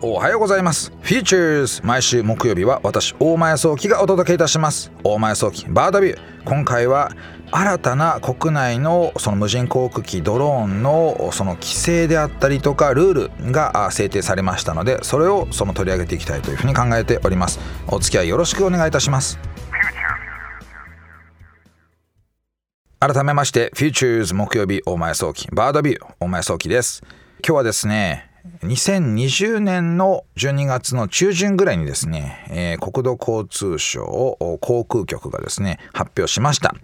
[0.00, 0.92] おはようございます。
[1.02, 4.90] Futures 毎週木曜日は私大前早期がお届けいたします。
[5.04, 7.10] 大前早期バードビュー今回は
[7.50, 13.12] 新たな国内のその無人航空機ドローンのその規制であったりとかルー
[13.46, 17.58] ルが制定されましたのでそれをその取り上げていきたいというふうに考えております。
[17.88, 19.38] お付き合いよろしくお願いいたします。
[23.00, 27.02] 改めまして Futures 木曜日大前早期バードビュー大前早期です。
[27.46, 28.28] 今日はですね
[28.62, 34.02] 2020年の12月の中旬ぐらいにですね、えー、国土交通省
[34.60, 36.74] 航空局がですね発表しました。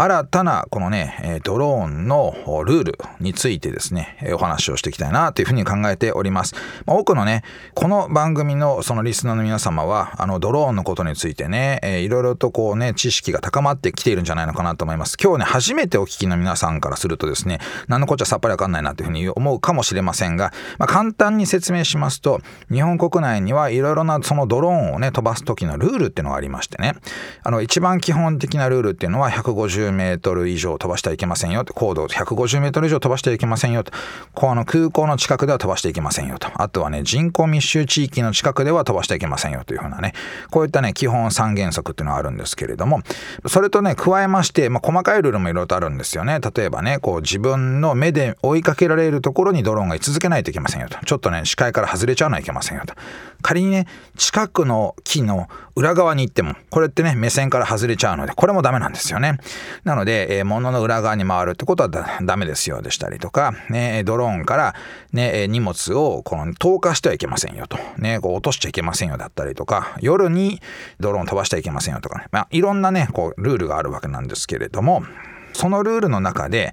[0.00, 2.32] 新たなこのねドローンの
[2.64, 6.54] ルールについてですねお話をしていきたいなというふうに考えております、
[6.86, 7.42] 多くのね
[7.74, 15.16] この番組のそのリスナーの皆様はあのドローンのことについてね、いろいろとこうね知識が高まってきているんじゃないのかなと思います。
[15.20, 22.40] 今日ね初めてお聞きの皆さんからするとですね何のこっちゃさっぱりわかんないなというふうに思うかもしれませんが、まあ、簡単に説明しますと
[22.70, 26.94] 日本国内にはいろいろなそのドローンをね飛ばす時のルールっていうのがありましてね。
[27.42, 30.18] あの一番基本的なルールっていうのは150 10メ
[30.50, 33.92] 以上飛ばしてはいけませんよ高度150メートル以上飛ばしてはいけませんよと。
[34.34, 36.50] この空港の近くでは飛ばしていけませんよと。
[36.60, 40.12] あとはね人口密集地域の近くでは飛ばしてはいけませんよというふうなね。
[40.50, 43.00] こういったね基本三原則っていうのはあるんですけれども。
[43.46, 46.40] それとね加えまして、まあ、細かいルールもいろいろとあるんですよね。
[46.40, 50.97] 例えばねこう自分の目で追いかけられるところにドローンが居続けないといけませんよと。
[51.04, 52.94] ちょっとね視界から外れちゃわないといけませんよと。
[53.40, 59.38] 仮にね近くの木の裏側に行ってもこれってね目線から外れちゃうのでこれもダメなんですよね。
[59.84, 61.88] なので、えー、物の裏側に回るってことは
[62.22, 64.74] ダメですよでしたりとか、ね、ドローンから、
[65.12, 70.60] ね、荷物をこの投下してはいけませんよと、ね、こう落としちゃいけませんよだったりとか夜に
[70.98, 75.02] ドローン飛ばしてはいけませんよとかね、まあ、いろんなねこうルールがあるわけなんですけれども
[75.58, 76.70] そのルールの中でや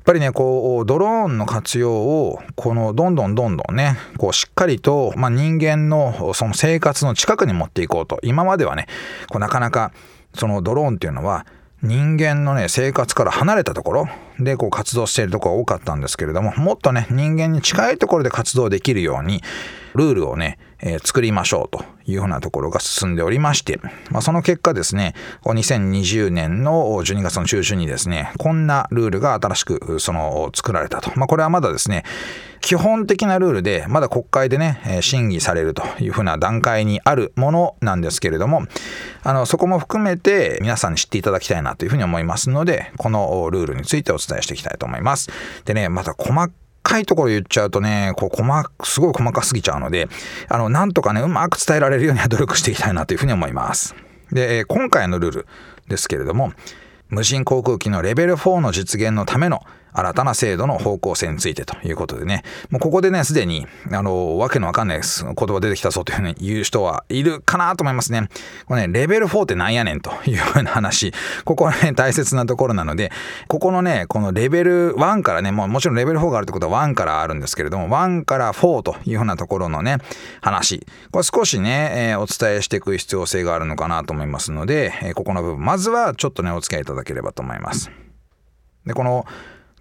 [0.00, 8.86] っぱりねこうドローンの活用をこのどんどんどんどんねこうしっかりと、まあ、人間のその生活の近くに持っていこうと今まではね
[9.30, 9.92] こうなかなか
[10.34, 11.46] そのドローンっていうのは
[11.82, 14.08] 人間のね生活から離れたところ
[14.38, 19.42] でこう活動しているところが多かったんですけれどももっとね人間に近いところで活動できるように
[19.94, 23.80] ルールをね、え、作りましょうというふうなところが進んでおりまして、
[24.10, 32.04] まあ、その結果ですね2020年の12月の中旬にですねこんなルールが新しくその作られたと、まあ、これはまだですね
[32.60, 38.62] 基本的なルールでまだ国会でね審議されるというふうな段階にあるものなんですけれども
[39.22, 45.28] あのそこも含めて皆さんに知っていただきたいなというふうに思いますのでこのルールについてお伝えしていきたいと思います。
[45.64, 46.50] でねまた細
[46.88, 50.08] かいところ言っちゃうとね、こう細すごい細かすぎちゃうので、
[50.48, 53.94] あの、なんとかね、うまく伝えられるようには努力していきたいなというふうに思います。
[54.32, 55.46] で、今回のルール
[55.88, 56.52] ですけれども、
[57.08, 59.62] 無人航空機のレベル4の実現のための
[59.92, 64.98] 新たな制度の方向性についてということでね、もうここでね、すでに、あの、わけのわかんない。
[64.98, 68.28] 言葉出てきたぞというふうに言う人はいるかなと思いますね。
[68.66, 71.12] これね、レベル4ってなんやねんというふうな話、
[71.44, 73.10] ここはね、大切なところなので、
[73.46, 79.98] ここのね、このレベル1からね、もうもちろんレベル4があるってことは1からあるんですけれども、1から4というふうなところのね、
[80.40, 87.90] 話、これ少しね、えー、お伝えしていく必要性があるのかなと思いますので、えー、ここの部分、まずはちょっとね、お付き合いいただければと思います。
[88.86, 89.26] で、この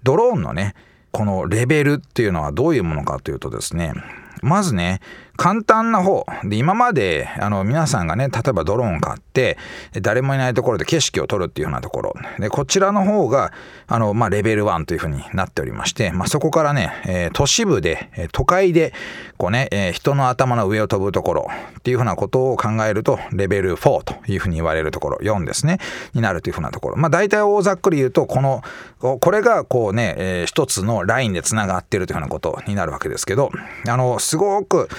[0.08, 0.74] ドローンのね
[1.12, 3.94] このレベルっていうのはどういうものかというとですね
[4.42, 5.02] まずね
[5.38, 6.26] 簡単な方。
[6.44, 9.58] で今まであの皆さんがね例えばドローン買って
[10.02, 12.14] 誰もいないところで景色を撮るっていうようなところ。
[12.40, 13.54] でこちらの方が
[13.88, 18.94] あの、まあ、レベル1というふうになっておりまして、まあ、そこからね、えー、都市部で都会で
[19.38, 21.48] こうね、えー、人の頭の上を飛ぶところ
[21.78, 25.78] っていうふうなことを考えるとレベル4というふうに言われるところ4ですね
[26.14, 26.98] になるというふうなところ。
[26.98, 28.64] まあ大体大ざっくり言うとこの
[29.00, 33.52] これがこうね、えー、一つのラインでつながってるというふうなことになるわけですけど
[33.88, 34.90] あのすごく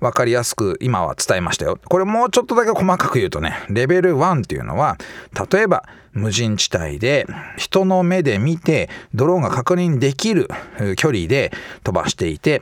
[0.00, 1.78] 分かりやすく今は伝えましたよ。
[1.88, 4.96] これもうちょっとだけ細かく言うとね、レベル1っていうのは、
[5.50, 7.26] 例えば無人地帯で
[7.56, 10.48] 人の目で見てドローンが確認できる
[10.96, 12.60] 距離で飛ばしていて、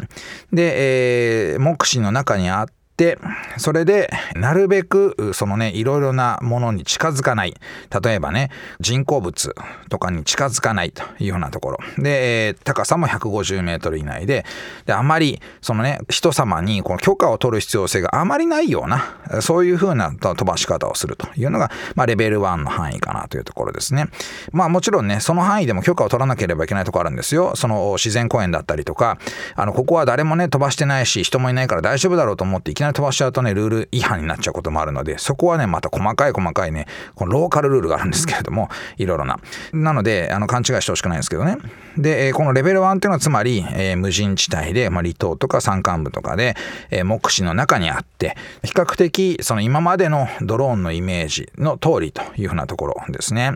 [0.52, 2.75] で、えー、目視の中にあって、
[3.58, 7.54] それでなるべくそのねいろいろなものに近づかない。
[8.02, 8.50] 例えばね
[8.80, 9.54] 人工物
[9.88, 11.78] とかに近づかないというようなところ。
[11.98, 14.44] で高さも150メートル以内で。
[14.86, 24.06] であまりそのね人様にこの許可を取る必要性があまりないようなそういうふうな飛ばし方をするというのが、まあ、レベル1の範囲かなというところですね。
[24.52, 27.54] まあもちろんねその範囲でも許可を取らなければいけないところあるんですよ。
[27.56, 29.18] その自然公園だったりとか
[29.54, 39.38] あのここは誰もね飛ばしてないし人もいないから大丈夫だろうと思っていきななり飛ばしちゃうとね、ルール違反になっちゃうこともあるので、そこはね、また細かい細かいね、このローカルルールがあるんですけれども、いろいろな。
[39.72, 41.58] なので、あの、勘違いしてほしくないんですけどね。
[41.96, 46.54] で、このレベル1っていうのはつまり、えー、無人地帯で、まあ、離島とか山間部とかで、
[46.90, 53.52] えー、目視の中にあって、比較的、その今までのドローンのイメージの通りというふうなところですね。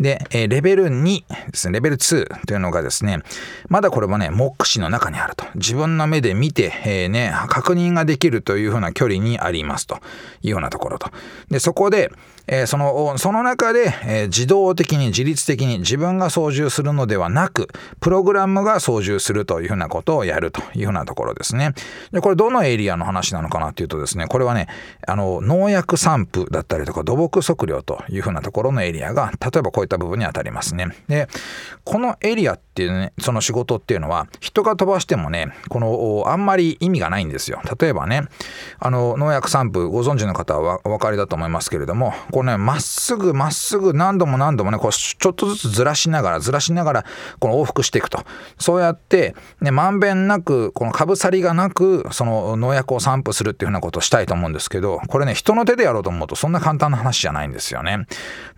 [0.00, 3.20] で、えー、レベル2ですね、レベル2というのがですね、
[3.68, 5.44] まだこれもね、目視の中にあると。
[5.54, 9.96] 自分の目で見て、え、ね、確認ができるというふうな距離にありますと
[10.42, 11.10] いうようなところと。
[11.50, 12.10] で、そこで、
[12.48, 17.68] えー、その、その中で、えー、自動的に自律的に自分が操縦するのではなく、
[18.00, 21.74] プログラムが操縦するというふうなことをやるというふうなところですね。
[22.12, 24.68] で、これどのエリアの話なのかなっていうとですね、これはね、
[25.06, 30.88] あの、農薬散布だったりとか土木測量というふうなところのエリアが、例えばこういった部分にあたりますね。
[31.08, 31.28] で、
[31.84, 37.60] このエリアっていうね、その仕事っていうのは、人が飛ばしてもね、この、あんまり意味がないんですよ。
[37.80, 38.22] 例えばね、
[38.78, 47.04] あの、農薬散布ご存知の方はお分かりだと思いますけれども、こうね、まっすぐまっすぐ何度も何度もね、こうちょっとずつずらしながらずらしながら、
[47.38, 48.24] この往復していくと。
[48.58, 58.06] そうやって、ね、まんべんなく、このかぶさりがなく、その農薬を散布するっていうふうなことをしたいと思うんですけど、これね、人の手でやろうと思うとそんな簡単な話じゃないんですよね。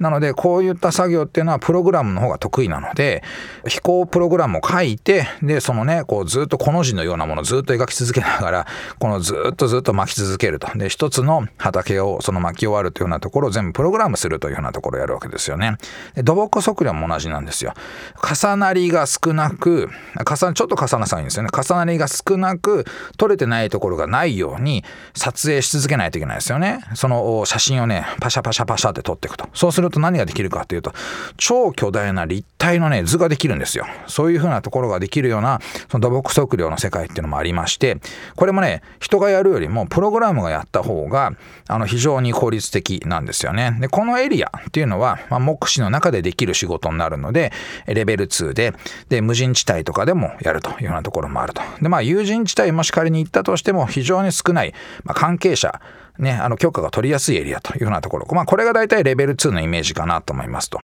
[0.01, 3.23] なので、こういった作業っていうのはプログラムの方が得意なので、
[3.69, 8.67] 飛行プログラムを書いて、で、そのね、こうずっとこの字のようなものをずっと描き続けながら、
[8.99, 10.67] このずっとずっと巻き続けると。
[10.77, 15.76] で、一つの畑をその巻き終わるというようなところを全部プログラムするというようなところをやるわけですよね。
[16.15, 17.75] で土木測量も同じなんですよ。
[18.23, 19.91] 重なりが少なく、
[20.25, 21.50] 重ちょっと重なさいんですよね。
[21.53, 22.85] 重なりが少なく、
[23.17, 24.85] 取れてないところがないように
[25.15, 26.81] 撮影し続けないといけないですよね。
[26.94, 29.49] その写真をね、パシャパシャパシャって撮っていくと。
[29.55, 30.93] そうすると何ができるかっていうと、
[31.37, 33.87] 超巨大な立体のね、図ができるんですよ。
[34.06, 35.61] そういうふうなところができるような、
[35.91, 37.99] その土木測量の世界っていうのもありまして、
[38.37, 41.32] これもね、人がやるよりもプログラムがやった方が、
[41.69, 43.57] あの、非常に効率的なんですよね。
[43.81, 47.52] で、このエリアっていうのは、まあ、目視の中でできる仕事になるので、
[47.87, 48.75] レベル2で、
[49.08, 51.62] で、無人地帯とかでもやるというようなところもあると。
[51.81, 54.75] で、まあ、有人地帯もし仮に行ったとしても、非常に少ない、
[55.05, 55.81] まあ、関係者、
[56.19, 58.26] ね、あの許可が取りやすいエリアというようなところ。
[58.32, 60.81] まあ、これが大体レベル2のイメージかなと思いますと。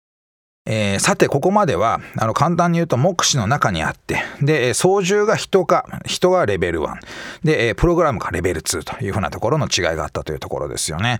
[0.65, 6.95] えー、さて、ここまでは、あの、簡単に言うと、目視の中にあって、で、操縦が人か、人がレベル1、
[7.43, 11.19] で、プログラムがレベル2というふうなところの違いがあったというところですよね。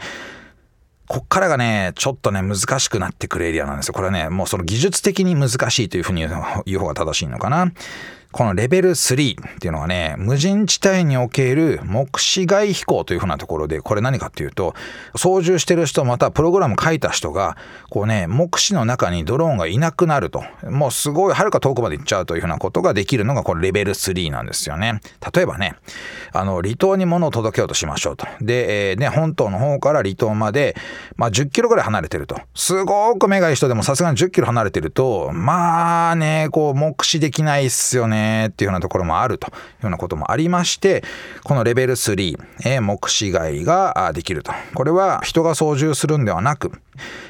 [1.14, 3.94] こっからがね、ちょっとね、難しくなってくるエリアなんですよ。
[3.94, 6.26] これはね、もうその技術的に難しいというふうに
[6.66, 7.72] 言う方が正しいのかな。
[8.34, 14.74] このレベル3っていうのはね、無人地帯における目視外飛行というふうなところで、これ何かっていうと、
[15.16, 17.56] 操縦してる人、またプログラム書いた人が、
[17.92, 20.44] こうね、目視の中にドローンがいなくなると。
[20.64, 25.00] もうすごい、はるか遠くまで行っちゃうというふうなことができるのが、これレベル3なんですよね。
[25.34, 25.76] 例えばね、
[26.32, 28.26] あの、離島に物を届けようとしましょうと。
[28.42, 30.76] で、えー、ね、本島の方から離島まで、
[31.18, 32.40] まあ、10キロぐらい離れてると。
[32.56, 38.23] すごく目がいい人でもさすがに10キロ離れてると、まあね、こう、目視できないっすよね。
[38.50, 41.04] っていうようなところもあるというようなこともありまして
[41.44, 46.72] このレベル3、えー、目視外ができるとこれは人が操縦するんではなく、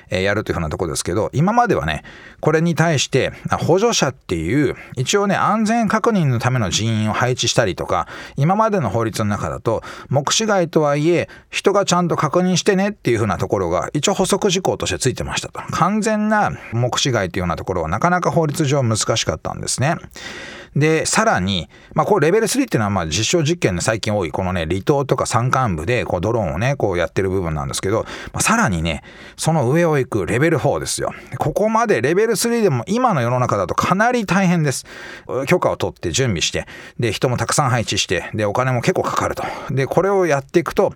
[0.09, 2.03] えー、やるというふうなところですけど今まではね
[2.39, 3.31] これに対して
[3.65, 19.97] 補助者っていう一応ね安全確認のための人員を配置したりとか今までの法律の中だと目視外とはいえ人がちゃんと確認してねっていうふうなところが一応補足事項としてついてましたと完全な目視外というようなところはなかなか法律上難しかったんですね。
[20.75, 29.03] で、さらに、まあ、これレベル3っていうのは、ま、実証実験で最近多い、このね、離島とか山間部で、こう、ドローンをね、こうやってる部分なんですけど、まあ、さらにね、
[29.37, 31.13] その上を行くレベル4ですよ。
[31.37, 34.85] ここまでレベル3でも今の世の中だとかなり大変です。
[35.47, 36.65] 許可を取って準備して、
[36.99, 39.43] で、人もたくさん配置して、で、お金も結構かかると。
[39.69, 40.93] で、これをやっていくと、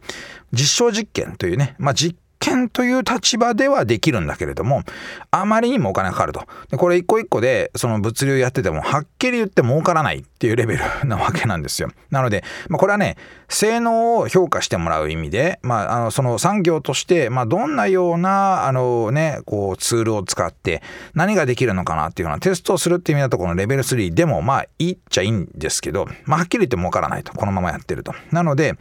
[0.51, 4.83] 実証実験というね、まあ、実権という立場ではできるんだけれども、
[5.31, 6.45] あまりにもお金かかると。
[6.69, 11.89] でこれ一個一個でその物流やってても、はっきり言って儲からないっていうレベルなわけなんですよ。
[12.11, 13.17] なので、まあ、これはね、
[13.49, 20.81] 性能を評価してもらう意味で、まあ、あのその産業として、まあ、どんなようなあの、ね、こうツールを使って
[21.13, 28.13] 何ができるのかなっていうようなテストをするっていう意味だとこのレベル3でもまあいいっちゃいいんですけど、まあ、はっきり言って儲からないとこのままやってると。
[28.31, 28.75] なので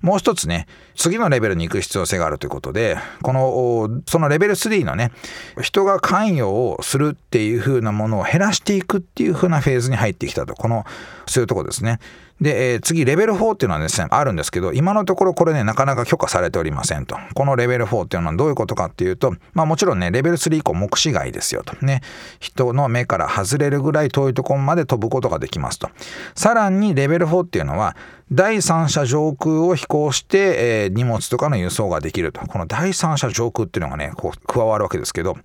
[0.00, 5.12] もう一つね、次のレベルに行く必要性があるということで、この、そのレベル3のね、
[5.60, 10.54] 人が関与をするっていう風なものを減らしていくっていう風なフェーズに入ってきたと。
[10.54, 10.84] この、
[11.26, 11.98] そういうとこですね。
[12.40, 17.16] で、えー、次、レベル4っていうのはですね、あるんですけど、今のところこれね、なかなか許可されておりませんと。
[17.34, 21.74] このレベル4っていうのはどういうことかっていうと、まあもちろんね、レベル3以降目視外ですよと。
[21.84, 22.02] ね、
[22.38, 25.88] 人の目から外れるぐらい遠いところまで飛ぶことができますと。
[26.34, 27.96] さらに、レベル4っていうのは、
[28.30, 32.40] 第三者上空を飛行して、えー、荷物とかの輸送ができると。
[32.42, 35.38] この第三者上空っていうのがね、こう加わるわけですけど、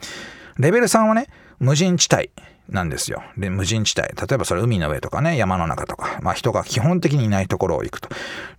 [0.57, 1.27] レベル3はね、
[1.60, 2.31] 無人地帯。
[2.70, 3.22] なんですよ。
[3.38, 4.08] で、無人地帯。
[4.08, 8.10] 例えばそれ海の上とかね、山の中とか、まあ人が基本的にいないところを行くと。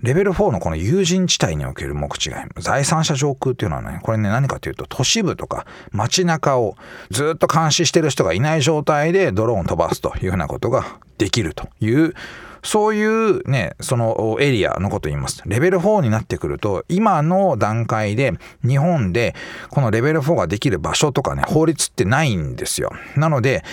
[0.00, 2.32] レベル4のこの有人地帯における目違い。
[2.58, 6.76] 財産者上空っていうのはね、これね、何かというと都市部とか街中を
[7.10, 12.14] ずっと監視してる人がいない状態でドローン飛ばすというふうなことができるという
[12.62, 15.42] そういうね、そのエリアのことを言います。
[15.46, 18.32] レベル4になってくると、今の段階で
[18.66, 19.34] 日本で
[19.70, 22.92] このレベル4ができる場所とかね、法律ってないんですよ。
[23.16, 23.64] なので、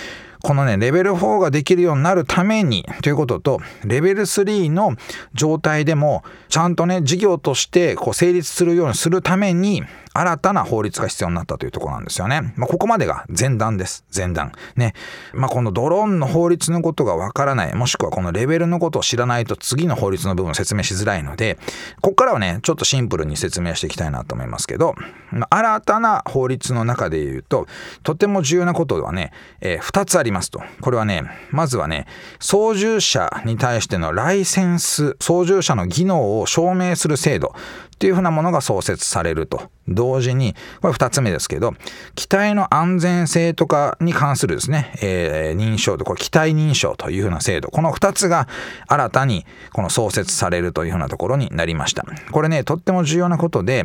[0.41, 4.95] このね、レベル4ができるようになるためにということと、レベル3の
[5.33, 9.83] 状態でも、ちゃんとね、事業としてこう成立するようにするために、
[10.19, 12.53] 新たな法律が必要になったというところなんですよね。
[12.57, 14.03] まあ、ここまでが前段です。
[14.13, 14.51] 前段。
[14.75, 14.93] ね。
[15.33, 21.57] まあ、このドローンの法律のことがわからない、もしくはこのレベルのことを知らないと次の法律の部分を説明しづらいので、
[22.01, 24.93] ここからはね、ちょっとシンプルに説明していきたいなと思いますけど、
[25.31, 27.67] まあ、新たな法律の中で言うと、
[28.03, 30.61] とても重要なことはね、えー、2つありますと。
[30.81, 32.07] これはね、まずはね、
[32.41, 37.55] 操縦者に対してのライセンス、操縦者の技能を証明する制度
[37.99, 39.69] っていうふうなものが創設されると。
[39.89, 41.73] 同時に、これ2つ目ですけど、
[42.15, 48.47] 機体の安全性とかに関するですね、えー、認証と、これ機体認証というふうな制度、この2つが
[48.87, 52.05] 新たにこの創設されるというふうなところになりました。
[52.31, 53.83] これね、とっても重要なことで、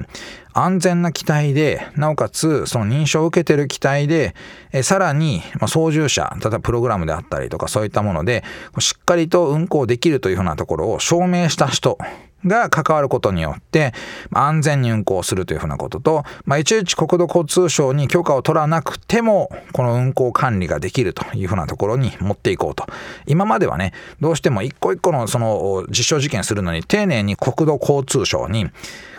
[0.53, 4.37] 安全な機体で、なおかつその認証を受けてる機体で、
[4.71, 8.45] えさらに、ま操縦者、例えばプログラムであったりとかそういったもので、
[8.79, 11.99] しっかりと運行できるというふうなところを証明した人、
[12.47, 13.93] が関わることによって、
[14.33, 22.87] 安全に運行するというふうなことと、まあ、いちいち国土交通省に許可を取らなくても、この運行管理ができるというふうなところに持っていこうと。
[23.27, 28.71] 今まではね、どうしても一個一個のその実証実験するのに丁寧に国土交通省に、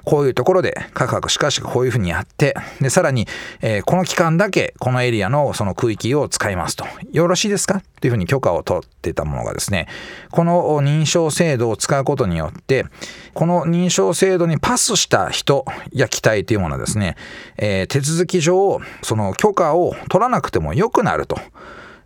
[0.03, 3.27] こういうところでカクカクしかしこういうふうにやって、で、さらに、
[3.62, 6.86] えー、この期間だけこのエリアのその区域を使いますと。
[7.12, 7.77] よろしいですか？
[7.77, 9.88] っていうふうに許可を取ってたものがですね、
[10.29, 12.86] この認証制度を使うことによって、
[13.34, 17.15] この認証制度にパスした人や機体というものはですね、
[17.57, 21.38] えー、手続き上、その許可を取らなくても良くなると。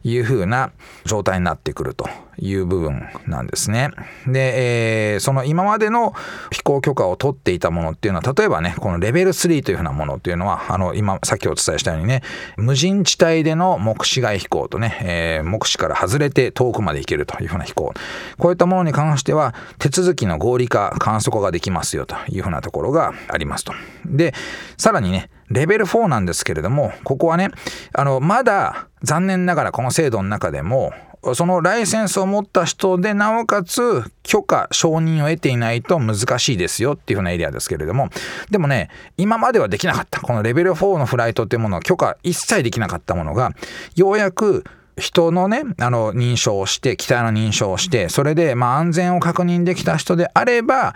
[0.03, 0.72] いうふうな
[1.06, 3.91] 状態になってくるという部分なんですね。
[4.27, 6.13] で、えー、その今までの
[6.51, 12.22] 飛行許可を取っていたものっていうのは例えばねこのレベル3というふうなものっていうのはあの今さっきお伝えしたようにね
[12.58, 17.94] 無人地帯での目視外飛行とね、えー、目視から外れて遠くまで行けるというふうな飛行
[18.38, 23.74] こういったものに関しては手続きの合理化簡素化ができますよというふうなところがありますと。
[24.06, 24.34] で
[24.77, 27.50] さらにねレベル4なんですけれども、ここはね、
[27.94, 30.94] あの、まだ残念ながらこの制度の中でも、
[31.34, 38.08] そのライセンスを持った人でなおかつ許可承認を得ていないと難しいですよっていう風なエリアですけれども
[38.51, 43.51] でもね今まではできなかったこのレベル4のフライトっていうものは許可一切できなかったものが
[43.98, 44.63] ようやく
[45.00, 50.94] 人のね、あの、認証をして、機体の認証をして、それで、まあ、安全を確認できた人であれば、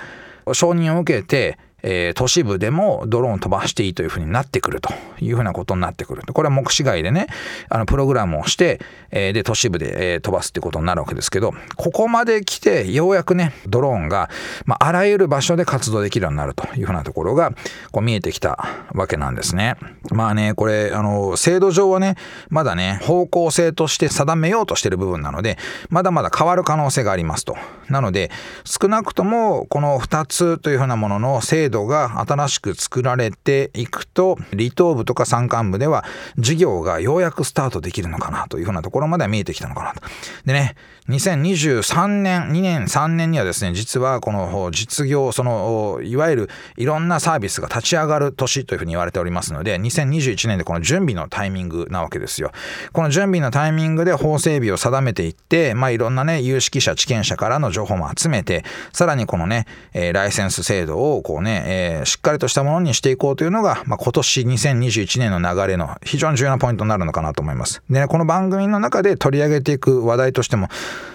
[0.51, 6.23] 承認を受けて、えー、都市部でもドローン飛ばしていいというふうになってくるというふうなことになってくる。
[6.33, 7.27] これは目視外でね、
[7.69, 8.79] あのプログラムをして、
[9.11, 14.29] えー、で都市部で、えー、飛ばすってことになるわけですけど、ここまで来てようやくね、ドローンが、
[14.65, 17.51] まあ、あらゆる場所で活動できるようになるというふうなところが
[17.91, 19.75] こう見えてきたわけなんですね。
[20.11, 22.15] まあね、これ、あの、制度上はね、
[22.49, 25.57] まだね、方向性として定めようとしてる部分なので、
[25.89, 27.57] まだまだ変わる可能性がありますと。
[27.89, 28.31] なので、
[28.63, 36.05] 少なくともこの2つというふうなものの制度度が新しく作られていくと離島部とか山間部では
[36.37, 40.01] 事業がようやくスタートできるのかなというふうなところまでは見えてきたのかなと。
[40.45, 40.75] でね
[41.09, 52.51] 2023年2年3年にはですね実はこの実業そのいわゆるいろんなサービスが立ち上がる年というふうに言われておりますので2021年でこの準備のタイミングなわけですよ。
[52.93, 58.63] この準備のタイミングで法整備を定めていってまあいろんなね有識者知見者からの情報も集めて
[58.93, 67.81] さらにこのね、えー、ライセンス制度をこうねえー、しっかりとしたものにしていこうというのが、まあ、今年2021年の流れの非常に重要なポイントになるのかなと思います。
[67.89, 70.67] で、ね、この番組の中で取り上げていく話題としても、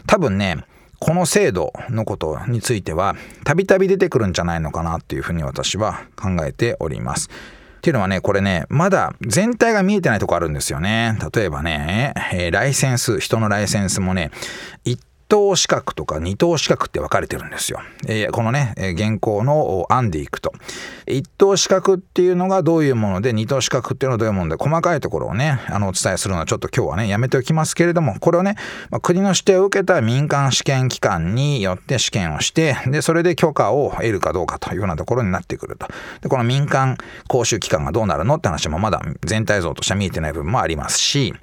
[0.06, 0.64] 多分ね、
[1.00, 3.14] この制度のことについては、
[3.44, 7.28] たびたび出てくるんじゃないのかなっていうふうに私は考えております。
[7.78, 11.16] っていうのはね、これね、まだ全体が見えてないとこあるんですよね。
[11.32, 14.32] 例えばね、えー、ライセンス、人のライセンスもね、
[14.84, 17.80] 一等資格とか二等資格って分かれてるんですよ。
[18.06, 20.52] えー、このね、現行の案でいくと。
[21.06, 28.56] 一等資格っていうのがどういうもので、二等資格っていうのはどういうもので、細かいところをね、あの、お伝えするのはちょっと今日はね、やめておきますけれども、これをね、
[28.90, 35.88] まあ、国の指定を受けた民間試験機関によって試験をして、で、それで許可を得るかどうかというようなところになってくると。
[36.22, 36.96] で、この民間
[37.28, 41.34] 講習機関がどうなるのって話もまだ全体像としては見えてない部分もありますし、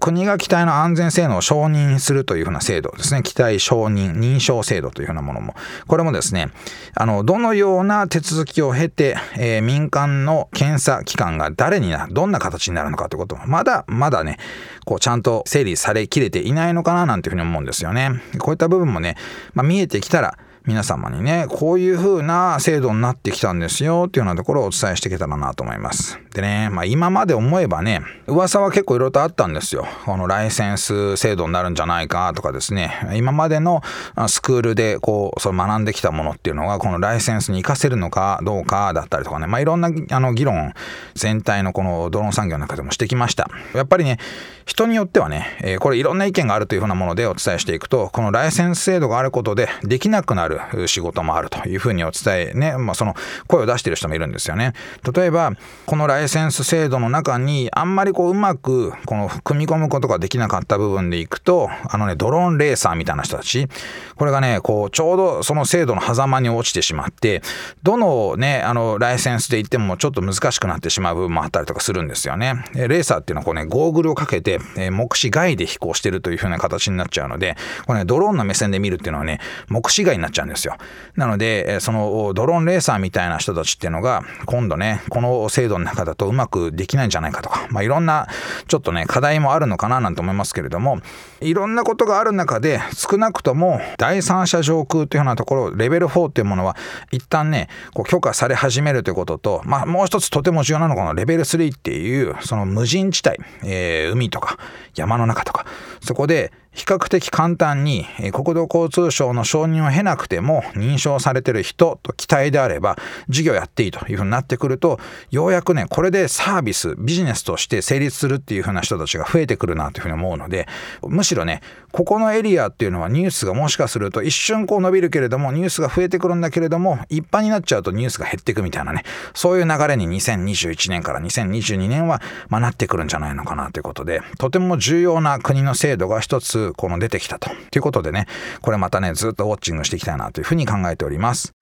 [0.00, 3.22] 国が機体の安全性能を承認するというふうな制度ですね。
[3.22, 5.54] 機体承認、認証制度というふうなものも。
[5.86, 6.50] これもですね、
[6.94, 14.38] あの、どのような手続きを経て、えー、民間の検査機関が誰にな、どんな形になるのかということも、まだ、まだね、
[14.84, 18.10] こう、ちゃんと整理されきれていないのかななんていうふうに思うんですよね。
[18.38, 19.16] こういった部分もね、
[19.54, 20.36] まあ、見えてきたら、
[20.66, 26.18] 皆様にね、こういう風な制度になってきたんですよっていうようなところをお伝えしていけたらなと思います。
[26.32, 29.86] でね、まあ今まで思えばね、噂は結構いろいろとあったんですよ。
[30.06, 33.82] このライセンス制度になるんじゃないかとかですね、今までの
[34.26, 40.72] スクールでこう、その学んできたものっていうのがこのライセンスに活かせるのかどうかだったりとかね、まあいろんなあの議論、
[41.14, 43.50] 全体のこのドローン産業の中でもしてきました。
[43.74, 44.18] やっぱりね、
[44.64, 50.53] 人によってはね、これいろんな意見があるというふうなものでお伝えしていくと、このライセンス制度があることでできなくなる
[50.86, 53.14] 仕事もあるというふうにお伝えね、まあ、その
[53.46, 54.72] 声を出している人もいるんですよね。
[55.14, 55.52] 例えば、
[55.86, 63.68] このライセンス制度の中にあんまりこううまくこの組み込むことができなかった部分でいくと、あのね、ドローンレーサーみたいな人たち、
[64.16, 67.42] これがね、こう、ちょうどその制度の狭間に落ちてしまって、
[67.82, 72.64] どのね、あの、ライセンスで言ってもちょっと難しくなってしまう部分もあったりとかするんですよね。
[72.74, 74.58] レーサーっていうのはこうね、ゴーグルをかけて、
[74.90, 77.56] 目視外で飛行してるという風な形になっちゃうので、
[77.86, 80.76] これね、ドローンの目線で見るっていうのはね、目視外になっちゃうんですよ。
[81.16, 88.28] なので、そのドローンレーサーみたいな人たちっていうのが、今度ね、この制度の中だとうまくできないんじゃないかとか、まあ、いろんな、
[88.68, 91.00] ちょっとね、課題もあるのかななんて思いますけれども、
[91.40, 96.76] いろんなことがある中で、少なくとも第三者上空というようなところ、レベル4っていうものは、
[97.10, 104.58] 一旦ね、こう許可され始めるということと、まあ、もう一つとても重要なのが、レベル3っていう、その無人地帯、えー、海とか
[104.94, 105.66] 山の中とか、
[106.00, 112.96] そこで比較的簡単に国土交通省の承認を経なくても認証されてる人と期待であれば
[113.28, 114.98] 事業やっていいというふうになってくると
[115.30, 120.66] ようやくねこれでサービスビジネスとして成立するっていうふうな人たちが増えてくるなというふうに思うので
[121.02, 121.60] むしろね
[121.94, 137.50] ここのエリアっていうのはニュースがもしかすると一瞬こう伸びるけれどもニュースが増えてくるんだけれども一般になっちゃうとニュースが減っていくみたいなねそういう流れに2021年から2022年は、まあ、なってくるんじゃないのかなということでとても重要な国の制度が一つこの出てきたと。
[137.70, 138.26] ということでね、
[138.62, 141.52] これまたね、ずっとウォッチングしていきたいなというふうに考えております。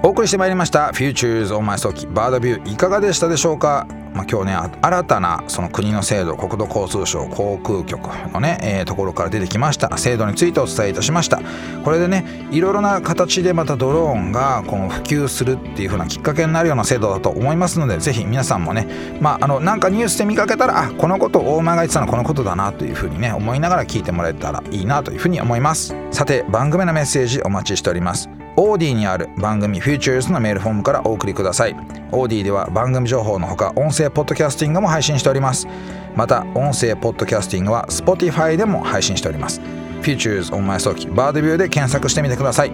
[0.00, 3.86] お送りしてまいりました Futures on My Stock バードビューいかがでしたでしょうか？
[4.14, 9.98] まあ、今日ね新たなその国の制度国土交通省航空局のね、えー、ところから出てきました。
[9.98, 11.40] 制度についてお伝えいたしました。
[11.84, 18.86] これでねいろいろな形でまたドローンがこの普及するっていう風なきっかけになるような制度だと思いますのでぜひ皆さんもね
[19.20, 25.94] まああのなんかニュースで見かけたらあこのこと大前が言ってたのはこのことだなという風にね思いながら聞いてもらえたらいいなという風に思います。
[26.12, 28.30] さて番組のメッセージお待ちしております。
[28.60, 31.76] オーディにある番組 Futures のメールフォームからお送りください。
[32.10, 35.68] オーディでは番組情報のほか音声ポッドキャスティングも配信しております。
[36.16, 39.60] また音声ポッドキャスティングは Spotify でも配信しております。
[40.02, 42.72] Futures on My 早期バードビューで検索してみてください。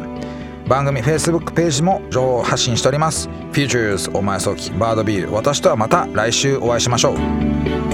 [0.66, 3.29] 番組 Facebook ページも情報を発信しております。
[3.53, 7.94] Futures on My 早期バードビュー私とはまた来週お会いしましょう。